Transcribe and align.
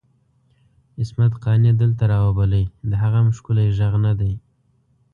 عصمت 0.99 1.33
قانع 1.43 1.71
دلته 1.81 2.03
راوبلئ 2.13 2.65
د 2.89 2.91
هغه 3.01 3.17
هم 3.23 3.29
ښکلی 3.37 3.67
ږغ 3.77 3.93
ندی؟! 4.05 4.33